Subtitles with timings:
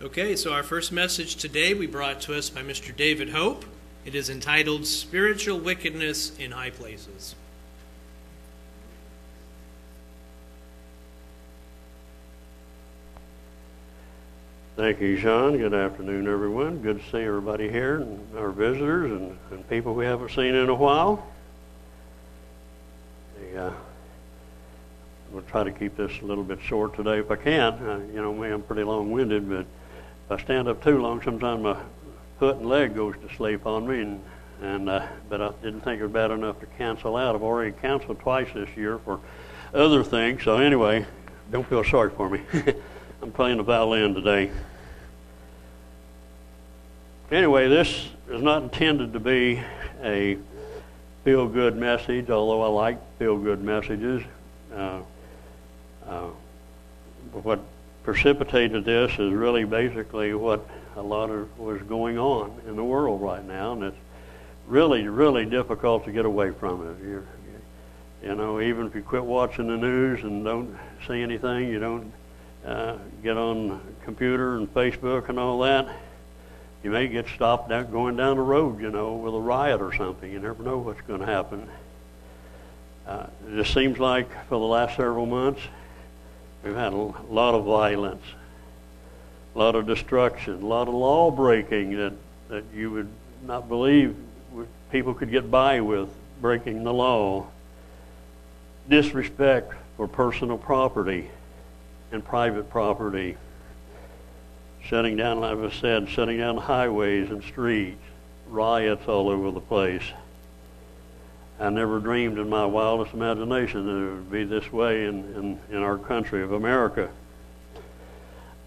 [0.00, 2.94] Okay, so our first message today we brought to us by Mr.
[2.94, 3.64] David Hope.
[4.04, 7.34] It is entitled Spiritual Wickedness in High Places.
[14.76, 15.58] Thank you, Sean.
[15.58, 16.78] Good afternoon, everyone.
[16.78, 20.68] Good to see everybody here, and our visitors, and, and people we haven't seen in
[20.68, 21.26] a while.
[23.40, 27.32] The, uh, I'm going to try to keep this a little bit short today if
[27.32, 27.72] I can.
[27.72, 29.66] Uh, you know, me, I'm pretty long-winded, but
[30.28, 31.78] if I stand up too long, sometimes my
[32.38, 34.22] foot and leg goes to sleep on me, and,
[34.60, 37.34] and uh, but I didn't think it was bad enough to cancel out.
[37.34, 39.20] I've already canceled twice this year for
[39.72, 40.44] other things.
[40.44, 41.06] So anyway,
[41.50, 42.42] don't feel sorry for me.
[43.22, 44.50] I'm playing the violin today.
[47.30, 49.62] Anyway, this is not intended to be
[50.02, 50.36] a
[51.24, 54.22] feel good message, although I like feel good messages.
[54.74, 55.00] Uh,
[56.06, 56.28] uh,
[57.32, 57.60] what
[58.08, 63.20] precipitated this is really basically what a lot of was going on in the world
[63.20, 63.98] right now, and it's
[64.66, 67.06] really, really difficult to get away from it.
[67.06, 67.26] You're,
[68.22, 70.74] you know, even if you quit watching the news and don't
[71.06, 72.10] see anything, you don't
[72.64, 75.86] uh, get on computer and Facebook and all that,
[76.82, 79.94] you may get stopped out going down the road, you know, with a riot or
[79.94, 80.32] something.
[80.32, 81.68] You never know what's going to happen.
[83.06, 85.60] Uh, it just seems like for the last several months,
[86.62, 88.24] we've had a lot of violence,
[89.54, 92.12] a lot of destruction, a lot of law breaking that,
[92.48, 93.08] that you would
[93.46, 94.16] not believe
[94.90, 96.08] people could get by with
[96.40, 97.46] breaking the law,
[98.88, 101.30] disrespect for personal property
[102.12, 103.36] and private property
[104.82, 108.00] shutting down, like I said, shutting down highways and streets,
[108.48, 110.02] riots all over the place.
[111.60, 115.60] I never dreamed in my wildest imagination that it would be this way in, in,
[115.76, 117.10] in our country of America.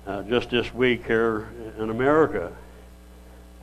[0.05, 2.51] Uh, just this week here in America,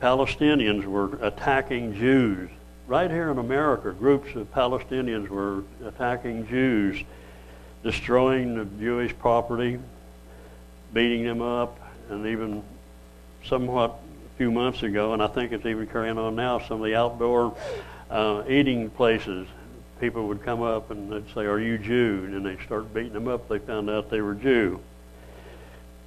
[0.01, 2.49] Palestinians were attacking Jews.
[2.87, 7.03] Right here in America, groups of Palestinians were attacking Jews,
[7.83, 9.77] destroying the Jewish property,
[10.91, 12.63] beating them up, and even
[13.45, 16.85] somewhat a few months ago, and I think it's even carrying on now, some of
[16.85, 17.55] the outdoor
[18.09, 19.47] uh, eating places,
[19.99, 22.29] people would come up and they'd say, Are you Jew?
[22.31, 23.47] And they'd start beating them up.
[23.47, 24.79] They found out they were Jew.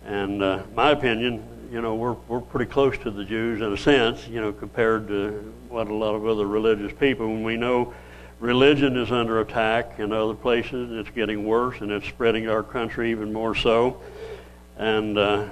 [0.05, 3.77] And uh, my opinion, you know, we're, we're pretty close to the Jews in a
[3.77, 7.27] sense, you know, compared to what a lot of other religious people.
[7.27, 7.95] And we know
[8.41, 13.11] religion is under attack in other places, it's getting worse, and it's spreading our country
[13.13, 14.01] even more so.
[14.77, 15.49] And uh,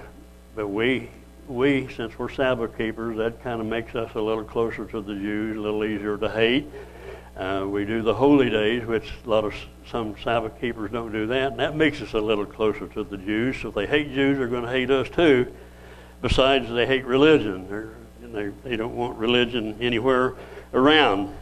[0.56, 1.08] but we,
[1.50, 5.14] we, since we're Sabbath keepers, that kind of makes us a little closer to the
[5.14, 6.66] Jews, a little easier to hate.
[7.36, 9.54] Uh, we do the holy days, which a lot of
[9.90, 13.16] some Sabbath keepers don't do that, and that makes us a little closer to the
[13.16, 13.60] Jews.
[13.60, 15.52] So if they hate Jews, they're going to hate us too.
[16.22, 17.68] Besides, they hate religion.
[17.68, 17.90] They're,
[18.22, 20.34] they they don't want religion anywhere
[20.72, 21.34] around.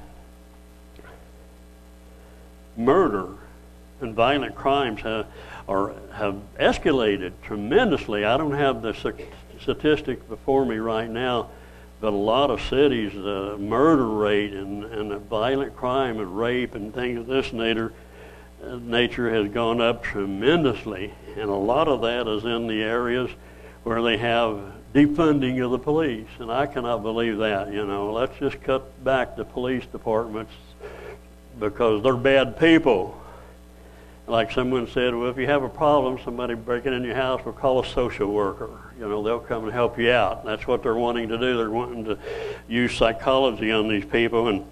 [2.76, 3.28] Murder
[4.00, 5.26] and violent crimes have
[5.69, 8.25] are, have escalated tremendously.
[8.25, 8.94] I don't have the
[9.68, 11.50] statistics before me right now,
[12.00, 16.74] but a lot of cities, the murder rate and, and the violent crime and rape
[16.74, 17.92] and things of this nature,
[18.80, 21.12] nature has gone up tremendously.
[21.36, 23.30] And a lot of that is in the areas
[23.82, 24.58] where they have
[24.94, 26.28] defunding of the police.
[26.38, 28.10] And I cannot believe that, you know.
[28.10, 30.52] Let's just cut back the police departments
[31.60, 33.20] because they're bad people
[34.28, 37.54] like someone said, well, if you have a problem, somebody breaking in your house, we'll
[37.54, 38.70] call a social worker.
[38.98, 40.44] You know, they'll come and help you out.
[40.44, 41.56] That's what they're wanting to do.
[41.56, 42.18] They're wanting to
[42.68, 44.64] use psychology on these people and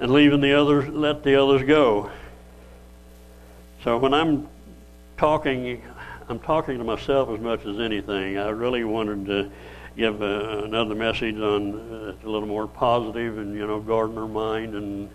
[0.00, 2.10] and leaving the others, let the others go.
[3.84, 4.48] So when I'm
[5.18, 5.82] talking,
[6.28, 8.38] I'm talking to myself as much as anything.
[8.38, 9.50] I really wanted to
[9.96, 14.74] give uh, another message on uh, a little more positive and you know gardener mind
[14.74, 15.10] and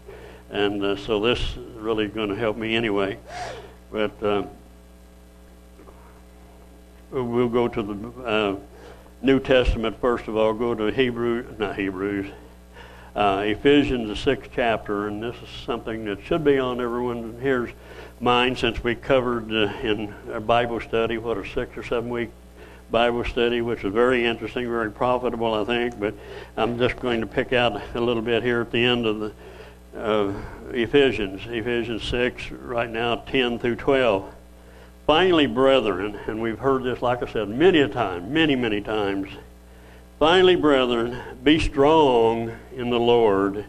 [0.51, 3.17] and uh, so this is really going to help me anyway.
[3.95, 4.43] But uh,
[7.11, 8.55] we'll go to the uh,
[9.21, 10.51] New Testament first of all.
[10.51, 12.29] Go to Hebrews, not Hebrews,
[13.15, 17.69] uh, Ephesians, the sixth chapter, and this is something that should be on everyone here's
[18.19, 22.31] mind since we covered uh, in our Bible study what a six or seven week
[22.91, 25.97] Bible study, which is very interesting, very profitable, I think.
[25.97, 26.15] But
[26.57, 29.31] I'm just going to pick out a little bit here at the end of the
[29.97, 30.33] uh,
[30.71, 34.33] Ephesians, Ephesians 6, right now 10 through 12.
[35.07, 39.29] Finally, brethren, and we've heard this, like I said, many a time, many, many times.
[40.19, 43.65] Finally, brethren, be strong in the Lord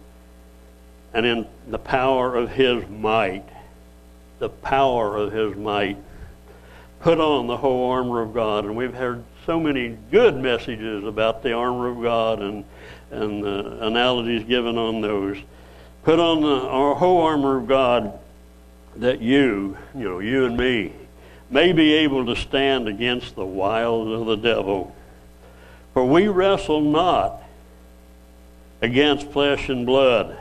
[1.12, 3.44] and in the power of his might.
[4.38, 5.98] The power of his might.
[7.00, 8.64] put on the whole armor of God.
[8.64, 12.64] And we've heard so many good messages about the armor of God and,
[13.10, 15.36] and the analogies given on those.
[16.06, 18.16] Put on the our whole armor of God
[18.94, 20.92] that you, you know, you and me,
[21.50, 24.94] may be able to stand against the wiles of the devil.
[25.94, 27.42] For we wrestle not
[28.80, 30.38] against flesh and blood,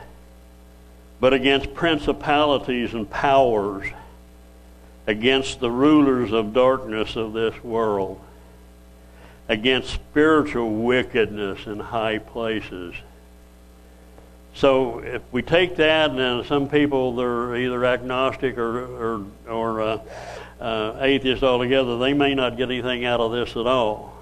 [1.18, 3.88] but against principalities and powers,
[5.08, 8.20] against the rulers of darkness of this world,
[9.48, 12.94] against spiritual wickedness in high places.
[14.56, 20.00] So if we take that, and some people they're either agnostic or or, or uh,
[20.58, 24.16] uh, atheist altogether, they may not get anything out of this at all.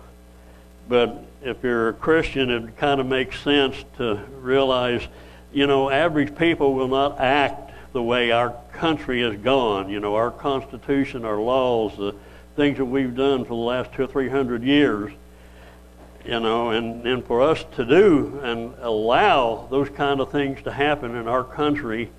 [0.89, 5.07] But if you're a Christian, it kind of makes sense to realize,
[5.53, 9.89] you know, average people will not act the way our country has gone.
[9.89, 12.13] You know, our Constitution, our laws, the
[12.57, 15.13] things that we've done for the last two or three hundred years
[16.25, 20.73] you know, and, and for us to do and allow those kind of things to
[20.73, 22.11] happen in our country,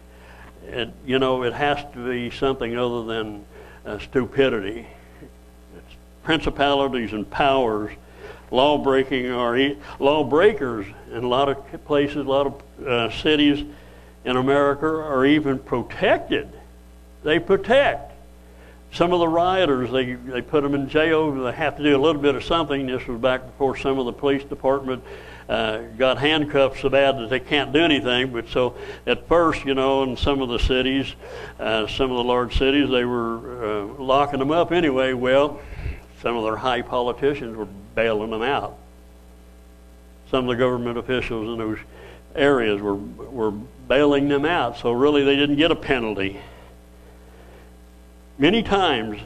[0.68, 3.46] it, you know, it has to be something other than
[3.86, 4.88] uh, stupidity.
[5.76, 7.92] It's principalities and powers,
[8.52, 13.12] law breaking or e- law breakers in a lot of places, a lot of uh,
[13.12, 13.66] cities
[14.24, 16.50] in America are even protected.
[17.24, 18.15] They protect
[18.96, 21.30] some of the rioters, they, they put them in jail.
[21.32, 22.88] They have to do a little bit of something.
[22.88, 25.04] This was back before some of the police department
[25.50, 28.32] uh, got handcuffed so bad that they can't do anything.
[28.32, 28.76] But so
[29.06, 31.14] at first, you know, in some of the cities,
[31.60, 35.12] uh, some of the large cities, they were uh, locking them up anyway.
[35.12, 35.60] Well,
[36.22, 38.78] some of their high politicians were bailing them out.
[40.32, 41.80] Some of the government officials in those
[42.34, 44.78] areas were were bailing them out.
[44.78, 46.40] So really, they didn't get a penalty.
[48.38, 49.22] Many times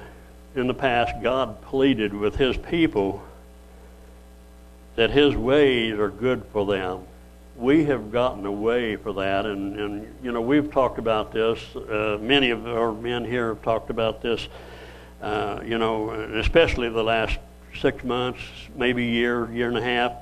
[0.56, 3.24] in the past, God pleaded with His people
[4.98, 7.00] that His ways are good for them.
[7.56, 11.60] We have gotten away for that, and, and you know we've talked about this.
[11.76, 14.48] Uh, many of our men here have talked about this.
[15.20, 17.40] Uh, you know, especially the last
[17.82, 18.42] six months,
[18.76, 20.14] maybe year, year and a half.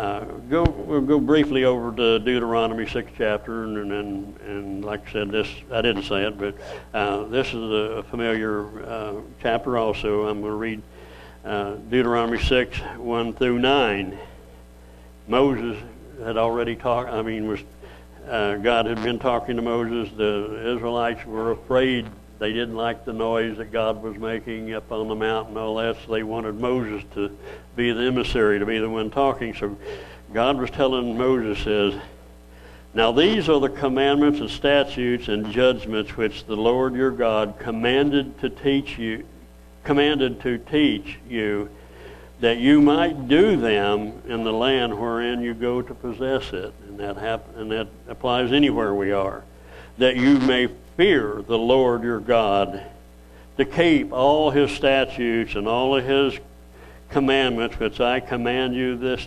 [0.00, 5.12] Uh, go we'll go briefly over to Deuteronomy sixth chapter, and, and and like I
[5.12, 6.54] said, this I didn't say it, but
[6.94, 9.76] uh, this is a familiar uh, chapter.
[9.76, 10.82] Also, I'm going to read
[11.44, 14.18] uh, Deuteronomy six one through nine.
[15.28, 15.76] Moses
[16.24, 17.10] had already talked.
[17.10, 17.60] I mean, was
[18.26, 20.10] uh, God had been talking to Moses.
[20.16, 22.06] The Israelites were afraid
[22.40, 25.96] they didn't like the noise that God was making up on the mountain all that,
[26.04, 27.36] so they wanted Moses to
[27.76, 29.54] be the emissary, to be the one talking.
[29.54, 29.76] So
[30.32, 31.94] God was telling Moses, says,
[32.94, 38.40] Now these are the commandments and statutes and judgments which the Lord your God commanded
[38.40, 39.26] to teach you,
[39.84, 41.68] commanded to teach you,
[42.40, 46.72] that you might do them in the land wherein you go to possess it.
[46.88, 49.44] And that, hap- and that applies anywhere we are.
[49.98, 50.68] That you may
[51.00, 52.82] fear the Lord your God,
[53.56, 56.38] to keep all his statutes and all of his
[57.08, 59.26] commandments which I command you this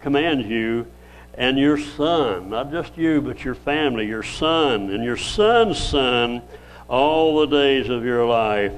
[0.00, 0.86] command you
[1.34, 6.40] and your son, not just you, but your family, your son and your son's son,
[6.88, 8.72] all the days of your life,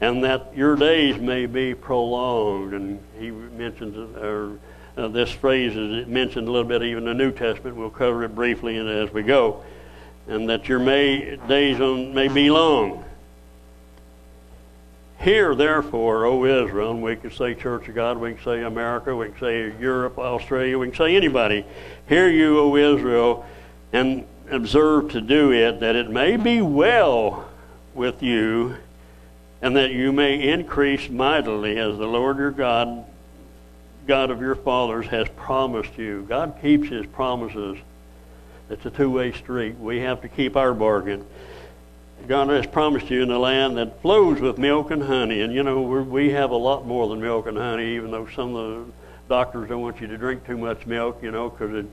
[0.00, 2.74] and that your days may be prolonged.
[2.74, 4.56] And he mentions, or
[4.96, 7.74] uh, this phrase is mentioned a little bit even in the New Testament.
[7.74, 9.64] We'll cover it briefly as we go
[10.28, 13.04] and that your may, days on, may be long.
[15.20, 19.28] Hear therefore, O Israel, we can say Church of God, we can say America, we
[19.28, 21.64] can say Europe, Australia, we can say anybody.
[22.08, 23.46] Hear you, O Israel,
[23.92, 27.48] and observe to do it, that it may be well
[27.94, 28.76] with you,
[29.60, 33.04] and that you may increase mightily as the Lord your God,
[34.08, 36.26] God of your fathers, has promised you.
[36.28, 37.78] God keeps his promises.
[38.72, 39.78] It's a two-way street.
[39.78, 41.26] We have to keep our bargain.
[42.26, 45.42] God has promised you in a land that flows with milk and honey.
[45.42, 48.56] And you know, we have a lot more than milk and honey, even though some
[48.56, 48.92] of the
[49.28, 51.86] doctors don't want you to drink too much milk, you know, because it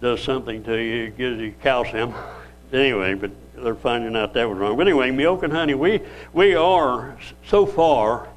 [0.00, 1.04] does something to you.
[1.06, 2.14] It gives you calcium.
[2.72, 4.78] Anyway, but they're finding out that was wrong.
[4.78, 6.00] But anyway, milk and honey, we,
[6.32, 8.28] we are so far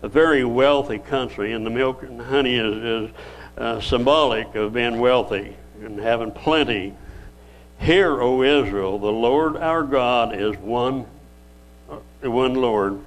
[0.00, 3.10] a very wealthy country, and the milk and honey is, is
[3.58, 6.94] uh, symbolic of being wealthy and having plenty
[7.82, 11.04] Hear, O Israel, the Lord our God is one,
[11.90, 13.00] uh, one Lord,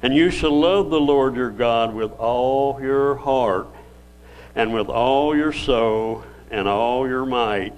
[0.00, 3.66] and you shall love the Lord your God with all your heart,
[4.54, 7.74] and with all your soul, and all your might.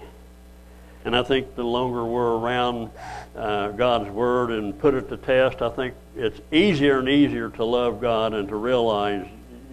[1.04, 2.90] And I think the longer we're around
[3.34, 7.64] uh, God's Word and put it to test, I think it's easier and easier to
[7.64, 9.26] love God and to realize,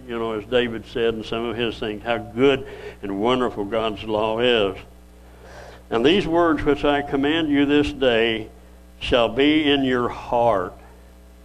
[0.08, 2.66] you know, as David said in some of his things, how good
[3.02, 4.76] and wonderful God's law is.
[5.90, 8.48] And these words which I command you this day
[9.00, 10.74] shall be in your heart.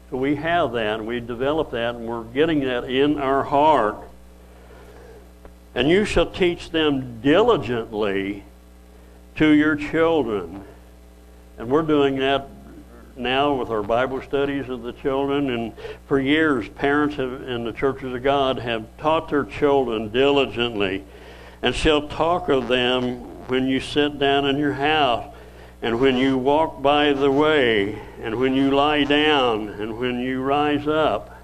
[0.10, 3.98] So we have that, and we develop that, and we're getting that in our heart.
[5.74, 8.44] And you shall teach them diligently
[9.36, 10.64] to your children.
[11.58, 12.50] And we're doing that
[13.16, 15.50] now with our Bible studies of the children.
[15.50, 15.74] And
[16.08, 21.04] for years, parents have, in the churches of God have taught their children diligently
[21.62, 25.26] and shall talk of them when you sit down in your house
[25.82, 30.42] and when you walk by the way and when you lie down and when you
[30.42, 31.38] rise up.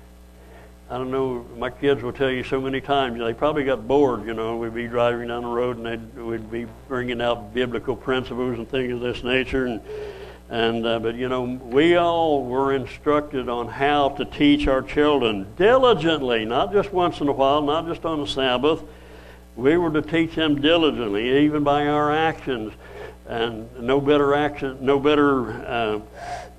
[0.90, 4.26] I don't know, my kids will tell you so many times, they probably got bored,
[4.26, 7.98] you know, we'd be driving down the road and they'd, we'd be bringing out biblical
[7.98, 9.66] principles and things of this nature.
[9.66, 9.82] And,
[10.50, 15.46] and uh, but you know, we all were instructed on how to teach our children
[15.58, 18.82] diligently, not just once in a while, not just on the Sabbath.
[19.58, 22.72] We were to teach them diligently, even by our actions.
[23.28, 26.00] And no better action, no better uh,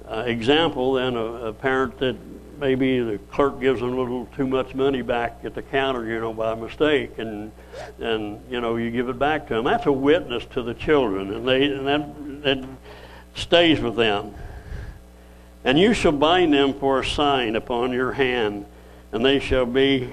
[0.07, 2.17] uh, example than a, a parent that
[2.59, 6.21] maybe the clerk gives them a little too much money back at the counter, you
[6.21, 7.53] know, by mistake, and
[8.01, 9.65] and you know you give it back to them.
[9.65, 12.69] That's a witness to the children, and they and that that
[13.35, 14.35] stays with them.
[15.65, 18.67] And you shall bind them for a sign upon your hand,
[19.13, 20.11] and they shall be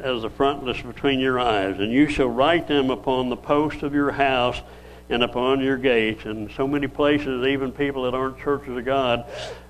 [0.00, 3.94] as the frontlets between your eyes, and you shall write them upon the post of
[3.94, 4.60] your house
[5.08, 6.24] and upon your gates.
[6.24, 9.24] And so many places, even people that aren't churches of God,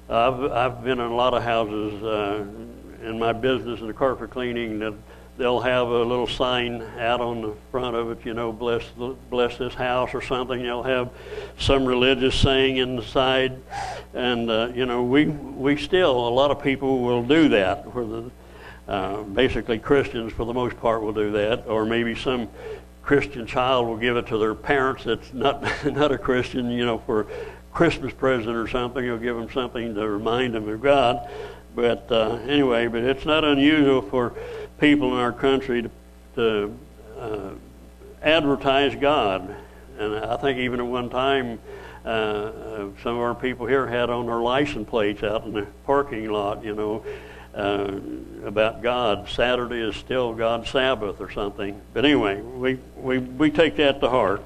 [0.08, 2.44] I've I've been in a lot of houses uh,
[3.02, 4.94] in my business in the carpet cleaning that
[5.38, 8.82] they'll have a little sign out on the front of it, you know, bless
[9.30, 10.62] bless this house or something.
[10.62, 11.10] They'll have
[11.58, 13.56] some religious saying inside,
[14.12, 17.94] and uh, you know, we we still a lot of people will do that.
[17.94, 18.30] Where the
[18.88, 22.48] uh, basically Christians, for the most part, will do that, or maybe some
[23.02, 26.98] Christian child will give it to their parents that's not not a Christian, you know,
[26.98, 27.26] for
[27.72, 29.04] Christmas present or something.
[29.04, 31.28] You'll give them something to remind them of God.
[31.74, 34.34] But uh, anyway, but it's not unusual for
[34.80, 35.90] people in our country to,
[36.34, 36.78] to
[37.18, 37.50] uh,
[38.22, 39.54] advertise God.
[39.98, 41.58] And I think even at one time,
[42.04, 45.66] uh, uh, some of our people here had on their license plates out in the
[45.84, 47.04] parking lot, you know,
[47.54, 47.98] uh,
[48.44, 49.28] about God.
[49.28, 51.80] Saturday is still God's Sabbath or something.
[51.92, 54.42] But anyway, we, we, we take that to heart.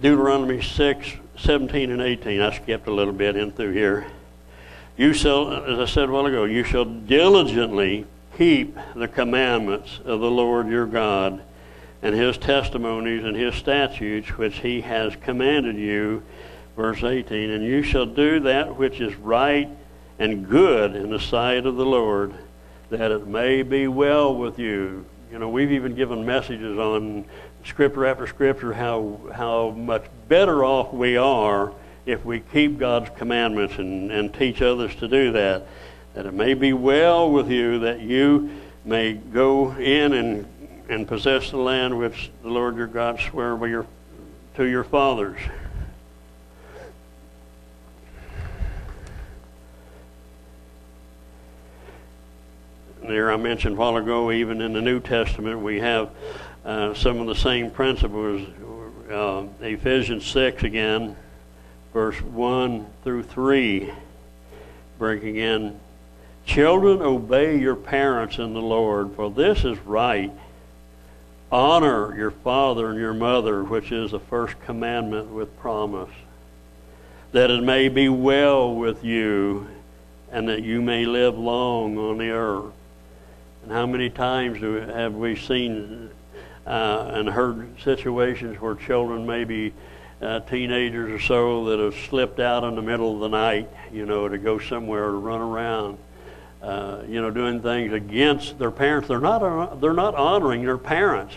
[0.00, 2.40] Deuteronomy 6, 17 and 18.
[2.40, 4.06] I skipped a little bit in through here.
[4.96, 10.20] You shall, as I said a while ago, you shall diligently keep the commandments of
[10.20, 11.42] the Lord your God
[12.02, 16.22] and his testimonies and his statutes which he has commanded you.
[16.76, 19.68] Verse 18, and you shall do that which is right
[20.18, 22.34] and good in the sight of the Lord,
[22.90, 25.04] that it may be well with you.
[25.30, 27.24] You know, we've even given messages on
[27.64, 31.72] scripture after scripture how, how much better off we are
[32.06, 35.66] if we keep God's commandments and, and teach others to do that,
[36.14, 38.50] that it may be well with you, that you
[38.84, 40.46] may go in and,
[40.88, 43.86] and possess the land which the Lord your God swore by your,
[44.56, 45.38] to your fathers.
[53.06, 56.08] There, I mentioned a while ago, even in the New Testament, we have
[56.64, 58.48] uh, some of the same principles.
[59.10, 61.14] Uh, Ephesians 6 again,
[61.92, 63.92] verse 1 through 3,
[64.98, 65.78] breaking in.
[66.46, 70.32] Children, obey your parents in the Lord, for this is right.
[71.52, 76.10] Honor your father and your mother, which is the first commandment with promise,
[77.32, 79.68] that it may be well with you
[80.32, 82.72] and that you may live long on the earth.
[83.64, 86.10] And how many times have we seen
[86.66, 89.72] uh, and heard situations where children maybe
[90.20, 94.04] uh, teenagers or so that have slipped out in the middle of the night, you
[94.04, 95.96] know, to go somewhere to run around,
[96.62, 99.08] uh, you know, doing things against their parents.
[99.08, 101.34] They're not they're not honoring their parents,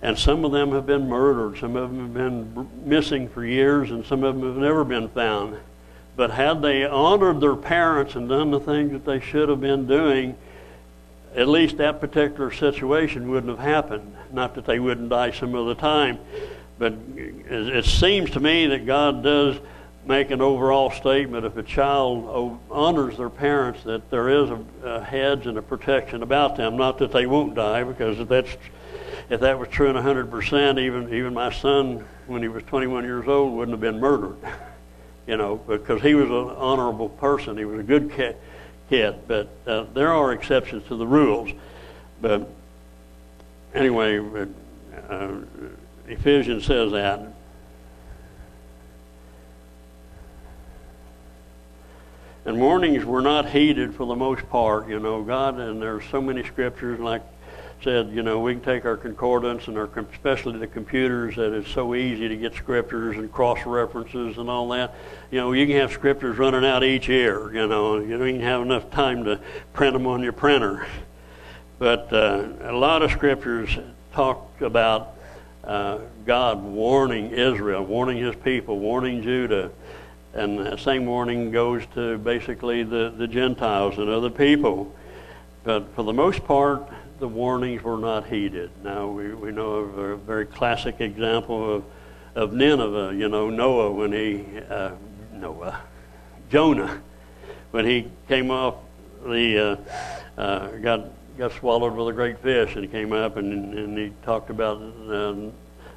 [0.00, 1.58] and some of them have been murdered.
[1.58, 5.08] Some of them have been missing for years, and some of them have never been
[5.08, 5.56] found.
[6.14, 9.88] But had they honored their parents and done the things that they should have been
[9.88, 10.36] doing,
[11.34, 14.14] at least that particular situation wouldn't have happened.
[14.32, 16.18] Not that they wouldn't die some other time.
[16.78, 19.58] But it seems to me that God does
[20.04, 25.04] make an overall statement if a child honors their parents that there is a, a
[25.04, 26.76] hedge and a protection about them.
[26.76, 28.56] Not that they won't die, because if that's
[29.30, 33.28] if that was true in 100%, even even my son, when he was 21 years
[33.28, 34.36] old wouldn't have been murdered,
[35.26, 37.56] you know, because he was an honorable person.
[37.56, 38.10] He was a good
[38.88, 39.16] kid.
[39.26, 41.50] But uh, there are exceptions to the rules.
[42.20, 42.48] But
[43.74, 44.18] anyway,
[45.08, 45.28] uh,
[46.08, 47.20] Ephesians says that.
[52.44, 55.22] And warnings were not heeded for the most part, you know.
[55.22, 57.22] God, and there's so many scriptures, like
[57.82, 61.70] said, you know, we can take our concordance and our, especially the computers, that it's
[61.70, 64.94] so easy to get scriptures and cross references and all that.
[65.30, 67.52] You know, you can have scriptures running out each year.
[67.52, 69.40] You know, you don't even have enough time to
[69.72, 70.86] print them on your printer.
[71.78, 73.76] But uh, a lot of scriptures
[74.12, 75.16] talk about
[75.64, 79.70] uh, God warning Israel, warning His people, warning Judah.
[80.34, 84.94] And that same warning goes to basically the, the Gentiles and other people.
[85.64, 86.88] But for the most part,
[87.22, 88.68] the warnings were not heeded.
[88.82, 91.84] Now, we, we know of a very classic example of,
[92.34, 94.90] of Nineveh, you know, Noah when he, uh,
[95.32, 95.80] Noah,
[96.50, 97.00] Jonah,
[97.70, 98.74] when he came off
[99.24, 99.78] the,
[100.36, 104.12] uh, uh, got, got swallowed with a great fish and came up and, and he
[104.24, 105.32] talked about uh,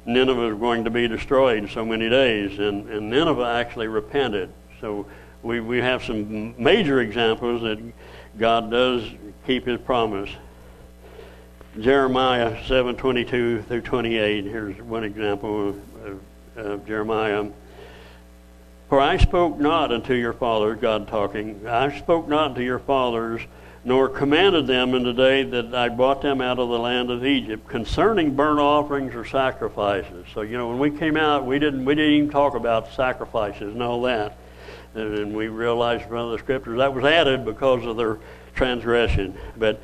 [0.04, 2.56] Nineveh was going to be destroyed in so many days.
[2.60, 4.48] And, and Nineveh actually repented.
[4.80, 5.06] So
[5.42, 7.82] we, we have some major examples that
[8.38, 9.10] God does
[9.44, 10.30] keep his promise.
[11.80, 14.44] Jeremiah 7:22 through 28.
[14.44, 16.20] Here's one example of, of,
[16.56, 17.44] of, Jeremiah.
[18.88, 21.66] For I spoke not unto your fathers, God talking.
[21.68, 23.42] I spoke not unto your fathers,
[23.84, 27.26] nor commanded them in the day that I brought them out of the land of
[27.26, 30.24] Egypt concerning burnt offerings or sacrifices.
[30.32, 33.74] So you know, when we came out, we didn't we didn't even talk about sacrifices
[33.74, 34.38] and all that.
[34.94, 38.16] And we realized from the scriptures that was added because of their
[38.54, 39.36] transgression.
[39.58, 39.78] But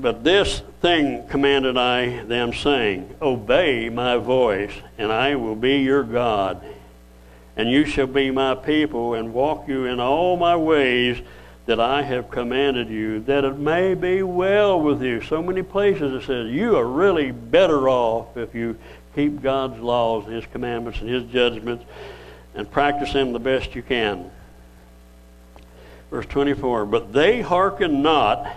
[0.00, 6.02] but this thing commanded I them, saying, Obey my voice, and I will be your
[6.02, 6.64] God.
[7.56, 11.20] And you shall be my people, and walk you in all my ways
[11.66, 15.20] that I have commanded you, that it may be well with you.
[15.22, 18.78] So many places it says, You are really better off if you
[19.14, 21.84] keep God's laws and His commandments and His judgments
[22.54, 24.30] and practice them the best you can.
[26.10, 28.54] Verse 24 But they hearken not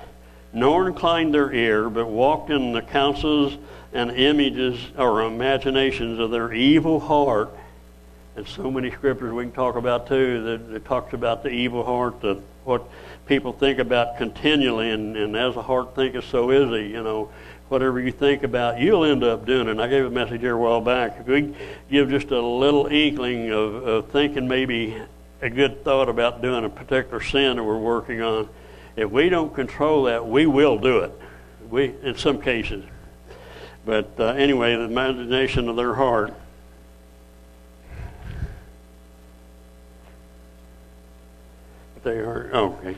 [0.53, 3.57] nor inclined their ear, but walked in the counsels
[3.93, 7.49] and images or imaginations of their evil heart.
[8.35, 11.83] And so many scriptures we can talk about too that, that talks about the evil
[11.83, 12.83] heart, the, what
[13.25, 16.93] people think about continually, and, and as a heart thinketh, so is he.
[16.93, 17.29] You know,
[17.67, 19.71] whatever you think about, you'll end up doing it.
[19.71, 21.17] And I gave a message here a while back.
[21.19, 21.53] If we
[21.89, 24.99] give just a little inkling of, of thinking maybe
[25.41, 28.49] a good thought about doing a particular sin that we're working on,
[28.99, 31.11] if we don't control that, we will do it.
[31.69, 32.83] We, in some cases.
[33.85, 36.33] But uh, anyway, the imagination of their heart.
[42.03, 42.97] They are okay.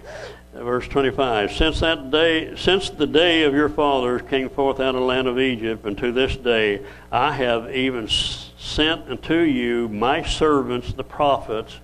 [0.53, 1.51] Verse 25.
[1.51, 5.27] Since that day, since the day of your fathers came forth out of the land
[5.27, 11.03] of Egypt, and to this day, I have even sent unto you my servants, the
[11.03, 11.79] prophets,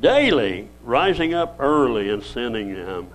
[0.00, 3.08] daily rising up early and sending them.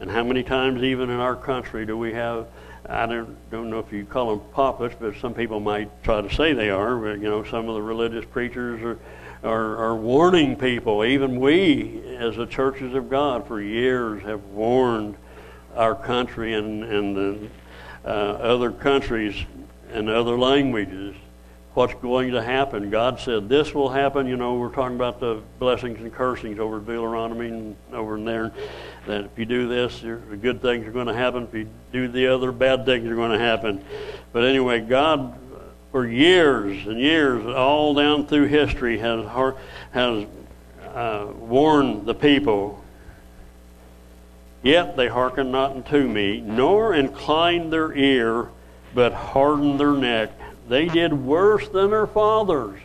[0.00, 2.46] And how many times, even in our country, do we have?
[2.88, 6.32] I don't don't know if you call them prophets, but some people might try to
[6.34, 6.96] say they are.
[6.96, 8.98] But you know, some of the religious preachers are
[9.42, 11.04] are, are warning people.
[11.04, 15.16] Even we, as the churches of God, for years have warned
[15.74, 17.48] our country and and the
[18.04, 19.34] uh, other countries
[19.92, 21.16] and other languages
[21.76, 22.88] what's going to happen.
[22.88, 24.26] God said this will happen.
[24.26, 28.50] You know, we're talking about the blessings and cursings over Deuteronomy and over in there.
[29.06, 31.44] That if you do this, good things are going to happen.
[31.44, 33.84] If you do the other, bad things are going to happen.
[34.32, 35.38] But anyway, God,
[35.92, 39.24] for years and years, all down through history, has
[39.92, 40.26] has
[40.92, 42.82] uh, warned the people.
[44.62, 48.48] Yet they hearken not unto me, nor incline their ear,
[48.94, 50.32] but harden their neck
[50.68, 52.78] they did worse than their fathers.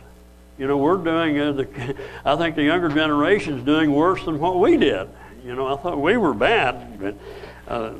[0.58, 4.38] You know, we're doing, uh, the, I think the younger generation is doing worse than
[4.38, 5.08] what we did.
[5.44, 7.14] You know, I thought we were bad, but
[7.66, 7.90] uh,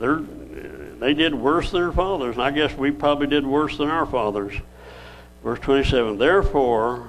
[0.99, 2.37] they did worse than their fathers.
[2.37, 4.55] And I guess we probably did worse than our fathers.
[5.43, 7.09] Verse 27 Therefore,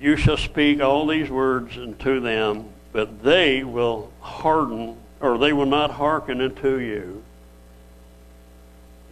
[0.00, 5.66] you shall speak all these words unto them, but they will harden, or they will
[5.66, 7.22] not hearken unto you.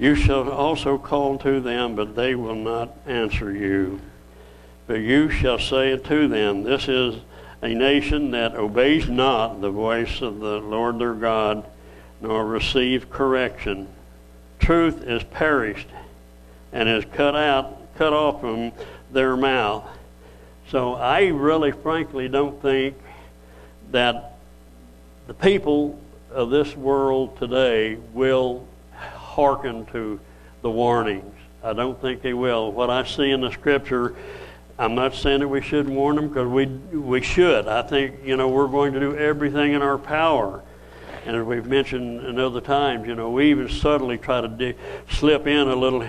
[0.00, 4.00] You shall also call to them, but they will not answer you.
[4.86, 7.16] But you shall say unto them, This is
[7.62, 11.64] a nation that obeys not the voice of the Lord their God,
[12.20, 13.88] nor receive correction.
[14.58, 15.88] Truth is perished,
[16.72, 18.72] and is cut out, cut off from
[19.12, 19.84] their mouth.
[20.68, 22.96] So I really, frankly, don't think
[23.90, 24.36] that
[25.26, 25.98] the people
[26.30, 30.20] of this world today will hearken to
[30.62, 31.34] the warnings.
[31.62, 32.72] I don't think they will.
[32.72, 34.14] What I see in the scripture,
[34.80, 36.64] I'm not saying that we shouldn't warn them because we
[36.98, 37.68] we should.
[37.68, 40.62] I think you know we're going to do everything in our power.
[41.26, 44.78] And as we've mentioned in other times, you know, we even subtly try to dig,
[45.10, 46.08] slip in a little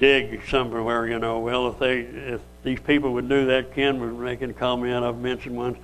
[0.00, 1.38] dig somewhere, you know.
[1.38, 5.18] Well, if they if these people would do that, Ken was making a comment I've
[5.18, 5.78] mentioned once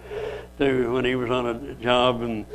[0.59, 2.47] too when he was on a job and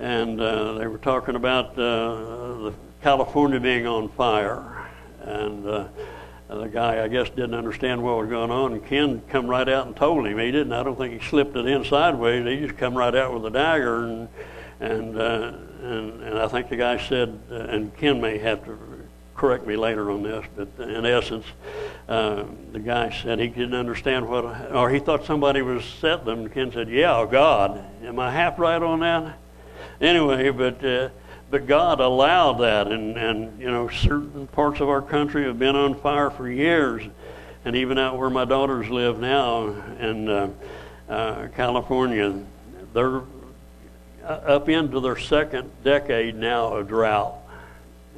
[0.00, 4.88] and uh, they were talking about uh, the California being on fire,
[5.22, 5.84] and uh,
[6.58, 8.72] the guy I guess didn't understand what was going on.
[8.72, 10.72] And Ken come right out and told him he didn't.
[10.72, 12.44] I don't think he slipped it in sideways.
[12.46, 14.28] He just come right out with a dagger and
[14.80, 18.78] and uh, and and I think the guy said, uh, and Ken may have to
[19.36, 21.46] correct me later on this, but in essence,
[22.08, 26.48] uh, the guy said he didn't understand what, or he thought somebody was setting them.
[26.48, 29.38] Ken said, "Yeah, God, am I half right on that?"
[30.00, 31.08] Anyway, but uh,
[31.50, 35.76] but God allowed that, and and you know certain parts of our country have been
[35.76, 37.02] on fire for years,
[37.64, 39.66] and even out where my daughters live now
[39.98, 40.50] in uh,
[41.08, 42.40] uh, California,
[42.94, 43.22] they're
[44.24, 47.34] up into their second decade now of drought,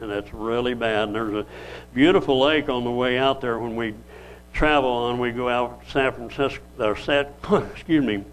[0.01, 1.09] and that's really bad.
[1.09, 1.47] And there's a
[1.95, 3.95] beautiful lake on the way out there when we
[4.53, 5.19] travel on.
[5.19, 7.29] We go out San Francisco, or San,
[7.73, 8.25] excuse me,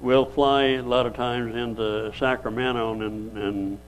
[0.00, 3.78] we'll fly a lot of times into Sacramento and, and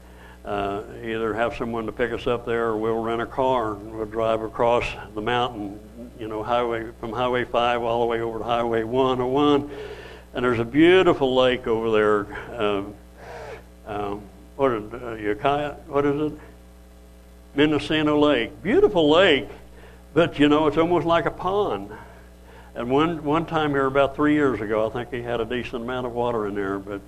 [0.44, 3.94] uh, either have someone to pick us up there or we'll rent a car and
[3.94, 5.79] we'll drive across the mountain,
[6.18, 9.70] you know, highway from Highway 5 all the way over to Highway 101.
[10.33, 12.61] And there's a beautiful lake over there.
[12.61, 12.94] Um,
[13.87, 14.22] um,
[14.57, 15.74] what is uh?
[15.88, 16.38] What is it?
[17.55, 18.62] Mendocino Lake.
[18.62, 19.48] Beautiful lake,
[20.14, 21.90] but you know, it's almost like a pond.
[22.74, 25.83] And one one time here, about three years ago, I think he had a decent
[25.83, 26.79] amount of water in there.
[26.79, 27.00] But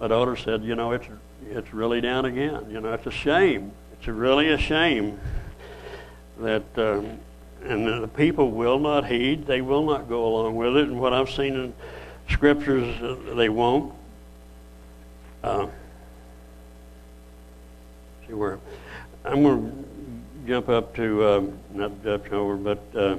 [0.00, 1.06] my daughter said, you know, it's
[1.50, 2.70] it's really down again.
[2.70, 3.72] You know, it's a shame.
[3.92, 5.20] It's really a shame
[6.38, 7.20] that um,
[7.62, 9.46] and the people will not heed.
[9.46, 10.88] They will not go along with it.
[10.88, 11.74] And what I've seen in
[12.30, 13.92] scriptures, uh, they won't.
[15.44, 15.66] Uh,
[18.26, 18.58] see where
[19.24, 22.82] I'm going to jump up to um, not jump over, but.
[22.94, 23.16] Uh,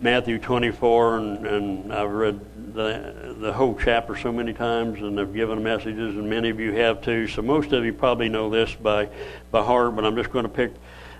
[0.00, 2.40] Matthew 24, and, and I've read
[2.72, 6.72] the, the whole chapter so many times, and I've given messages, and many of you
[6.74, 7.26] have too.
[7.26, 9.08] So most of you probably know this by,
[9.50, 10.72] by heart, but I'm just going to pick,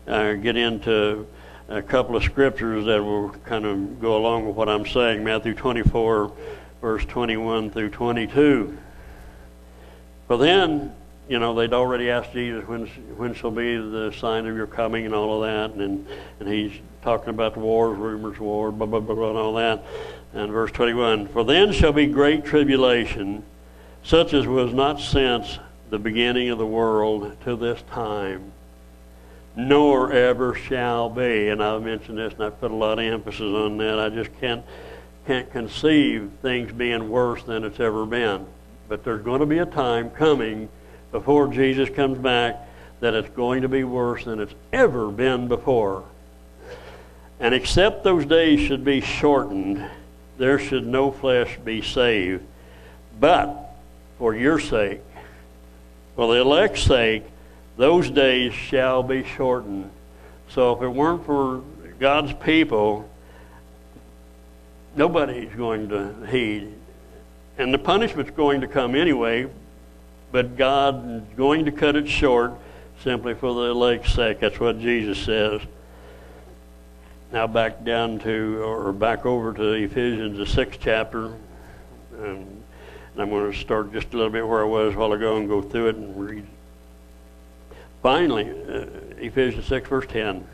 [0.06, 1.26] uh, get into
[1.68, 5.24] a couple of scriptures that will kind of go along with what I'm saying.
[5.24, 6.32] Matthew 24,
[6.80, 8.78] verse 21 through 22.
[10.28, 10.94] For then,
[11.28, 12.86] you know, they'd already asked Jesus when
[13.16, 16.06] when shall be the sign of your coming and all of that, and
[16.40, 19.84] and he's talking about the wars, rumors war, blah, blah, blah, blah, and all that.
[20.34, 23.42] And verse 21 For then shall be great tribulation,
[24.02, 25.58] such as was not since
[25.90, 28.52] the beginning of the world to this time,
[29.56, 31.48] nor ever shall be.
[31.48, 33.98] And I've mentioned this and I've put a lot of emphasis on that.
[33.98, 34.64] I just can't,
[35.26, 38.46] can't conceive things being worse than it's ever been.
[38.88, 40.68] But there's going to be a time coming
[41.12, 42.56] before Jesus comes back
[43.00, 46.04] that it's going to be worse than it's ever been before.
[47.40, 49.88] And except those days should be shortened,
[50.36, 52.44] there should no flesh be saved.
[53.20, 53.56] But
[54.18, 55.00] for your sake,
[56.16, 57.22] for the elect's sake,
[57.76, 59.90] those days shall be shortened.
[60.48, 61.62] So if it weren't for
[62.00, 63.08] God's people,
[64.96, 66.72] nobody's going to heed.
[67.56, 69.46] And the punishment's going to come anyway,
[70.30, 72.52] but God is going to cut it short
[73.02, 74.40] simply for the elect's sake.
[74.40, 75.60] That's what Jesus says.
[77.32, 81.34] Now back down to, or back over to Ephesians, the sixth chapter.
[82.16, 82.62] and
[83.16, 85.48] I'm going to start just a little bit where I was a while ago and
[85.48, 86.46] go through it and read.
[88.02, 88.86] Finally, uh,
[89.18, 90.46] Ephesians 6, verse 10.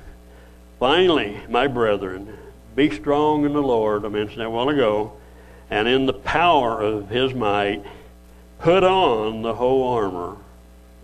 [0.78, 2.36] Finally, my brethren,
[2.74, 5.12] be strong in the Lord, I mentioned that a while ago,
[5.70, 7.84] and in the power of his might,
[8.64, 10.38] put on the whole armor.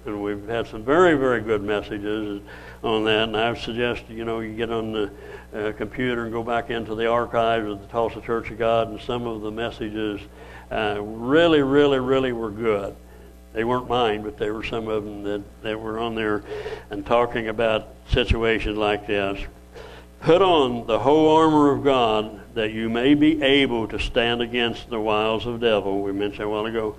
[0.07, 2.41] And we've had some very, very good messages
[2.83, 5.11] on that, and I suggest, you know, you get on the
[5.55, 8.99] uh, computer and go back into the archives of the Tulsa Church of God, and
[8.99, 10.23] some of the messages
[10.71, 12.97] uh, really, really, really were good.
[13.53, 16.43] They weren't mine, but they were some of them that, that were on there
[16.89, 19.39] and talking about situations like this.
[20.21, 24.89] Put on the whole armor of God that you may be able to stand against
[24.89, 26.01] the wiles of devil.
[26.01, 26.97] We mentioned a while ago.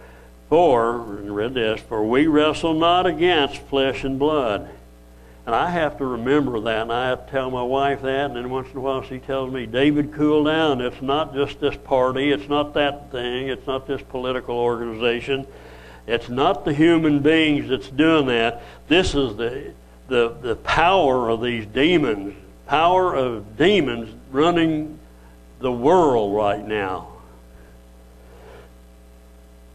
[0.51, 4.69] For, read this, for we wrestle not against flesh and blood.
[5.45, 8.35] And I have to remember that, and I have to tell my wife that, and
[8.35, 10.81] then once in a while she tells me, David, cool down.
[10.81, 15.47] It's not just this party, it's not that thing, it's not this political organization,
[16.05, 18.61] it's not the human beings that's doing that.
[18.89, 19.71] This is the,
[20.09, 22.35] the, the power of these demons,
[22.67, 24.99] power of demons running
[25.61, 27.10] the world right now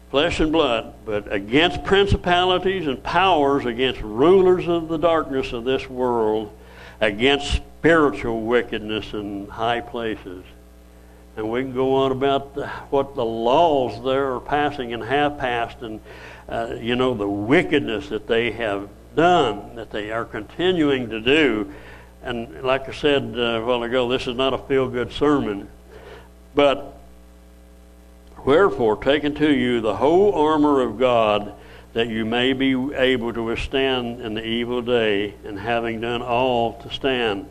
[0.09, 5.89] flesh and blood, but against principalities and powers, against rulers of the darkness of this
[5.89, 6.55] world,
[7.01, 10.43] against spiritual wickedness in high places.
[11.35, 15.37] And we can go on about the, what the laws there are passing and have
[15.37, 15.99] passed, and
[16.49, 21.71] uh, you know the wickedness that they have done, that they are continuing to do.
[22.23, 25.67] And like I said uh, a while ago, this is not a feel-good sermon,
[26.55, 26.96] but
[28.45, 31.53] Wherefore, take unto you the whole armor of God,
[31.93, 36.73] that you may be able to withstand in the evil day, and having done all
[36.81, 37.49] to stand.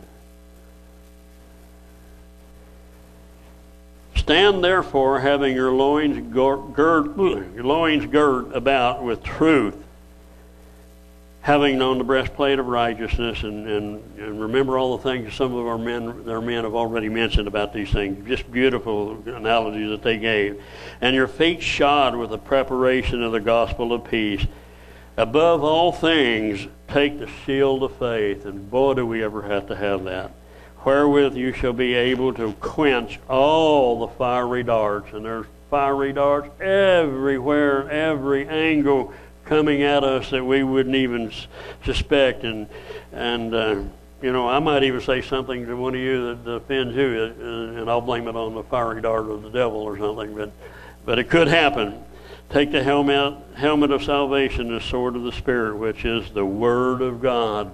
[4.14, 6.77] Stand therefore, having your loins girt,
[7.55, 9.86] your loins girt about with truth,
[11.47, 15.65] having known the breastplate of righteousness, and, and, and remember all the things some of
[15.65, 18.27] our men, their men have already mentioned about these things.
[18.27, 20.61] Just beautiful analogies that they gave.
[21.01, 24.45] And your feet shod with the preparation of the gospel of peace.
[25.17, 28.45] Above all things, take the shield of faith.
[28.45, 30.33] And boy, do we ever have to have that.
[30.85, 35.13] Wherewith you shall be able to quench all the fiery darts.
[35.13, 39.15] And there's fiery darts everywhere, every angle
[39.47, 41.33] coming at us that we wouldn't even
[41.85, 42.45] suspect.
[42.45, 42.67] And,
[43.13, 43.83] and uh,
[44.21, 47.81] you know, I might even say something to one of you that offends you, uh,
[47.81, 50.35] and I'll blame it on the fiery dart of the devil or something.
[50.35, 50.53] But,
[51.05, 52.03] but it could happen.
[52.51, 57.03] Take the helmet, helmet of salvation, the sword of the Spirit, which is the Word
[57.03, 57.73] of God.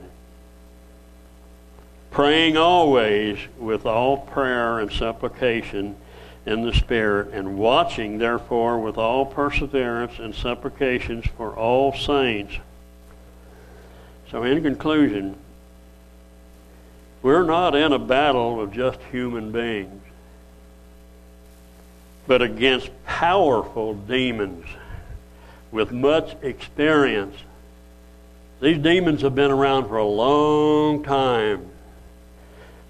[2.10, 5.96] Praying always with all prayer and supplication
[6.44, 12.54] in the Spirit, and watching, therefore, with all perseverance and supplications for all saints.
[14.30, 15.36] So, in conclusion,
[17.22, 20.02] we're not in a battle of just human beings,
[22.26, 24.66] but against powerful demons
[25.70, 27.36] with much experience.
[28.60, 31.71] These demons have been around for a long time.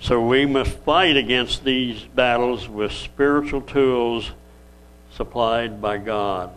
[0.02, 4.32] So we must fight against these battles with spiritual tools
[5.12, 6.50] supplied by God.